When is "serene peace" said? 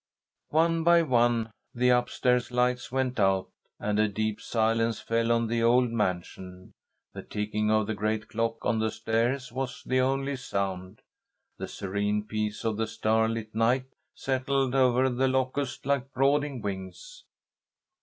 11.67-12.63